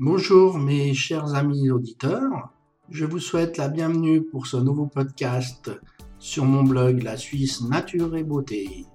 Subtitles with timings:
[0.00, 2.50] Bonjour mes chers amis auditeurs,
[2.90, 5.70] je vous souhaite la bienvenue pour ce nouveau podcast
[6.18, 8.86] sur mon blog La Suisse Nature et Beauté.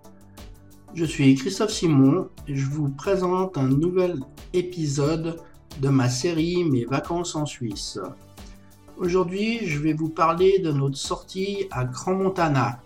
[0.93, 4.19] Je suis Christophe Simon et je vous présente un nouvel
[4.51, 5.37] épisode
[5.79, 7.97] de ma série Mes vacances en Suisse.
[8.97, 12.81] Aujourd'hui, je vais vous parler de notre sortie à Grand Montana.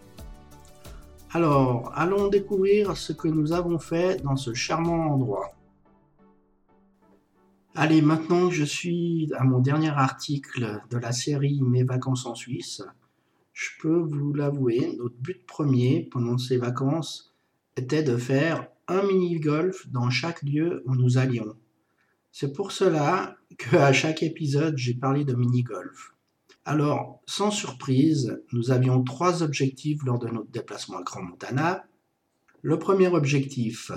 [1.31, 5.55] Alors, allons découvrir ce que nous avons fait dans ce charmant endroit.
[7.75, 12.35] Allez, maintenant que je suis à mon dernier article de la série Mes vacances en
[12.35, 12.83] Suisse,
[13.51, 17.33] je peux vous l'avouer, notre but premier pendant ces vacances
[17.75, 21.55] était de faire un mini-golf dans chaque lieu où nous allions.
[22.31, 26.13] C'est pour cela que à chaque épisode, j'ai parlé de mini-golf.
[26.65, 31.85] Alors, sans surprise, nous avions trois objectifs lors de notre déplacement à Grand Montana.
[32.61, 33.91] Le premier objectif,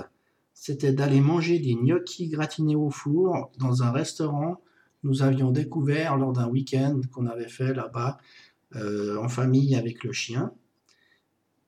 [0.59, 4.61] c'était d'aller manger des gnocchis gratinés au four dans un restaurant
[5.03, 8.17] nous avions découvert lors d'un week-end qu'on avait fait là-bas
[8.75, 10.51] euh, en famille avec le chien.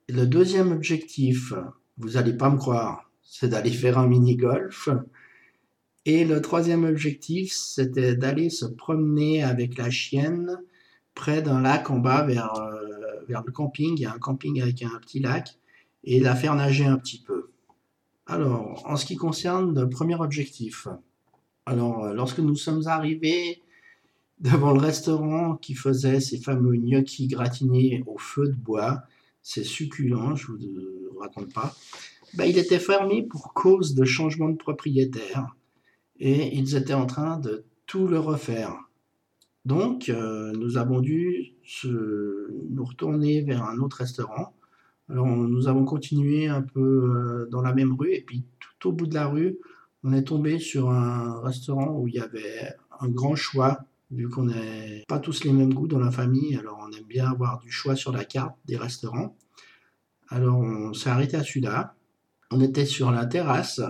[0.09, 1.53] le deuxième objectif,
[1.97, 4.89] vous n'allez pas me croire, c'est d'aller faire un mini-golf.
[6.05, 10.59] Et le troisième objectif, c'était d'aller se promener avec la chienne
[11.13, 13.93] près d'un lac en bas vers, euh, vers le camping.
[13.97, 15.59] Il y a un camping avec un petit lac
[16.03, 17.51] et la faire nager un petit peu.
[18.29, 20.87] Alors, en ce qui concerne le premier objectif,
[21.65, 23.63] alors euh, lorsque nous sommes arrivés
[24.39, 29.01] devant le restaurant qui faisait ces fameux gnocchis gratinés au feu de bois,
[29.41, 31.75] c'est succulent, je ne vous raconte pas,
[32.35, 35.55] ben, il était fermé pour cause de changement de propriétaire
[36.19, 38.75] et ils étaient en train de tout le refaire.
[39.65, 44.53] Donc, euh, nous avons dû nous retourner vers un autre restaurant
[45.09, 48.91] alors, nous avons continué un peu euh, dans la même rue, et puis tout au
[48.91, 49.57] bout de la rue,
[50.03, 53.79] on est tombé sur un restaurant où il y avait un grand choix,
[54.11, 57.29] vu qu'on n'est pas tous les mêmes goûts dans la famille, alors on aime bien
[57.29, 59.35] avoir du choix sur la carte des restaurants.
[60.29, 61.95] Alors, on s'est arrêté à celui-là.
[62.51, 63.81] On était sur la terrasse.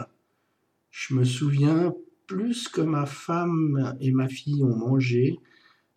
[0.89, 1.93] Je me souviens
[2.27, 5.37] plus que ma femme et ma fille ont mangé,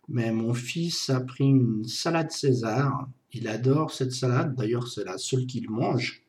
[0.09, 4.55] mais mon fils a pris une salade César il adore cette salade.
[4.55, 6.23] D'ailleurs, c'est la seule qu'il mange.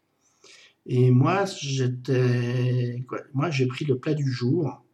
[0.87, 4.84] Et moi, j'étais, moi, j'ai pris le plat du jour.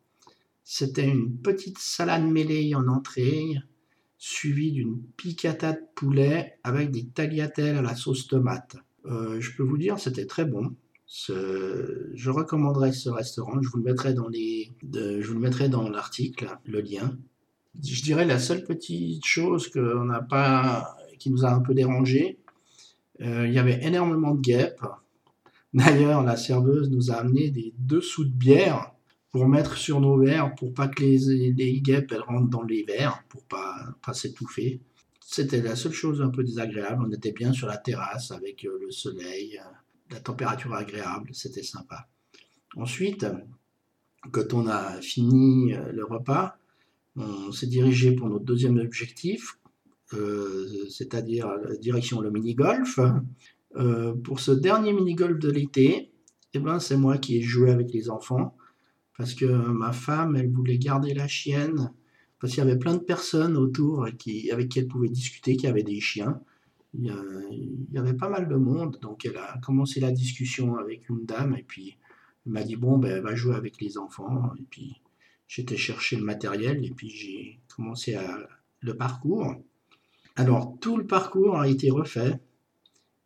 [0.65, 3.56] C'était une petite salade mêlée en entrée,
[4.19, 8.76] suivie d'une piccata de poulet avec des tagliatelles à la sauce tomate.
[9.06, 10.76] Euh, je peux vous dire, c'était très bon.
[11.09, 13.60] je recommanderais ce restaurant.
[13.60, 17.19] Je vous le mettrai dans les, je vous le mettrai dans l'article, le lien.
[17.82, 22.41] Je dirais la seule petite chose qu'on n'a pas qui nous a un peu dérangé.
[23.20, 24.84] Euh, il y avait énormément de guêpes.
[25.72, 28.92] D'ailleurs, la serveuse nous a amené des dessous de bière
[29.31, 33.44] pour mettre sur nos verres pour pas que les, guêpes rentrent dans les verres pour
[33.44, 34.81] pas, pas s'étouffer.
[35.20, 37.04] C'était la seule chose un peu désagréable.
[37.06, 39.70] On était bien sur la terrasse avec euh, le soleil, euh,
[40.10, 42.08] la température agréable, c'était sympa.
[42.75, 43.26] Ensuite,
[44.32, 46.56] quand on a fini le repas,
[47.16, 49.59] on s'est dirigé pour notre deuxième objectif,
[50.88, 51.48] c'est-à-dire
[51.81, 52.98] direction le mini-golf.
[53.76, 56.12] Euh, pour ce dernier mini-golf de l'été,
[56.54, 58.56] eh ben, c'est moi qui ai joué avec les enfants
[59.16, 61.93] parce que ma femme, elle voulait garder la chienne
[62.41, 65.66] parce qu'il y avait plein de personnes autour qui, avec qui elle pouvait discuter, qui
[65.66, 66.41] avaient des chiens.
[66.94, 67.06] Il
[67.93, 71.54] y, avait pas mal de monde, donc elle a commencé la discussion avec une dame
[71.56, 71.99] et puis
[72.44, 75.00] elle m'a dit bon ben elle va jouer avec les enfants et puis
[75.47, 78.49] j'étais chercher le matériel et puis j'ai commencé à,
[78.81, 79.54] le parcours.
[80.41, 82.41] Alors, tout le parcours a été refait.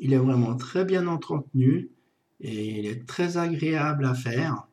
[0.01, 1.93] Il est vraiment très bien entretenu
[2.41, 4.67] et il est très agréable à faire.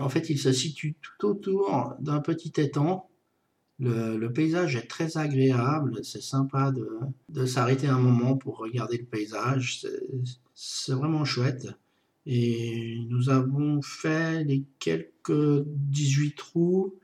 [0.00, 3.08] En fait, il se situe tout autour d'un petit étang.
[3.78, 9.86] Le, paysage est très agréable, c'est sympa de, s'arrêter un moment pour regarder le paysage,
[10.52, 11.68] c'est vraiment chouette.
[12.26, 16.96] Et nous avons fait les quelques 18 trous,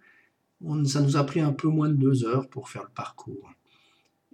[0.87, 3.49] ça nous a pris un peu moins de deux heures pour faire le parcours.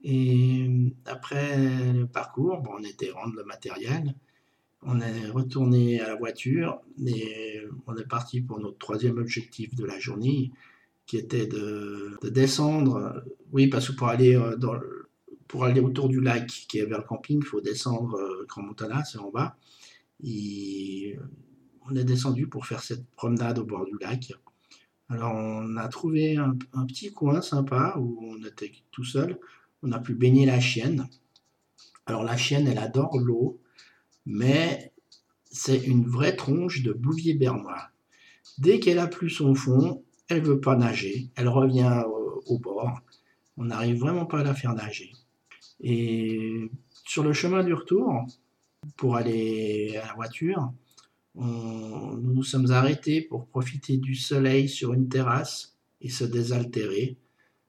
[0.05, 0.71] Et
[1.07, 4.15] après le parcours, bon, on était rendre le matériel.
[4.83, 9.85] On est retourné à la voiture et on est parti pour notre troisième objectif de
[9.85, 10.53] la journée,
[11.07, 13.25] qui était de, descendre.
[13.53, 14.57] Oui, parce que pour aller, euh,
[15.49, 18.63] pour aller autour du lac qui est vers le camping, il faut descendre euh, Grand
[18.63, 19.57] Montana, c'est en bas.
[20.23, 21.19] Et
[21.91, 24.33] on est descendu pour faire cette promenade au bord du lac.
[25.09, 29.39] Alors on a trouvé un petit coin sympa où on était tout seul
[29.83, 31.09] on a pu baigner la chienne.
[32.07, 33.61] Alors la chienne, elle adore l'eau,
[34.27, 34.93] mais
[35.51, 37.91] c'est une vraie tronche de bouvier bernois.
[38.59, 42.03] Dès qu'elle a plus son fond, elle veut pas nager, elle revient
[42.47, 43.01] au, bord.
[43.57, 45.13] On n'arrive vraiment pas à la faire nager.
[45.81, 46.71] Et
[47.07, 48.27] sur le chemin du retour,
[48.97, 50.73] pour aller à la voiture,
[51.35, 57.17] nous nous sommes arrêtés pour profiter du soleil sur une terrasse et se désaltérer.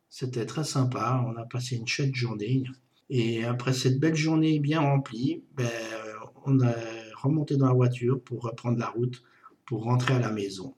[0.09, 2.63] C'était très sympa, on a passé une chouette journée.
[3.09, 5.69] Et après cette belle journée bien remplie, ben,
[6.45, 6.73] on a
[7.21, 9.23] remonté dans la voiture pour reprendre la route
[9.65, 10.73] pour rentrer à la maison.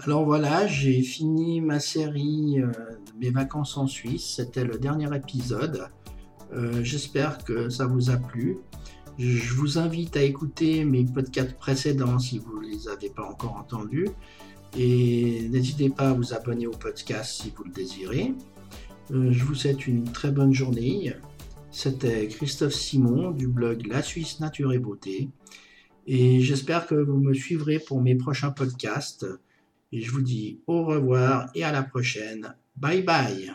[0.00, 2.72] Alors voilà, j'ai fini ma série euh,
[3.20, 4.34] Mes vacances en Suisse.
[4.36, 5.88] C'était le dernier épisode.
[6.52, 8.58] Euh, j'espère que ça vous a plu.
[9.18, 13.54] Je vous invite à écouter mes podcasts précédents si vous ne les avez pas encore
[13.54, 14.08] entendus.
[14.76, 18.34] Et n'hésitez pas à vous abonner au podcast si vous le désirez.
[19.10, 21.12] Euh, je vous souhaite une très bonne journée.
[21.70, 25.30] C'était Christophe Simon du blog La Suisse Nature et Beauté.
[26.06, 29.26] Et j'espère que vous me suivrez pour mes prochains podcasts.
[29.92, 32.54] Et je vous dis au revoir et à la prochaine.
[32.76, 33.52] Bye bye